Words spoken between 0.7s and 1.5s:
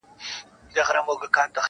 •د ښکاری هم حوصله پر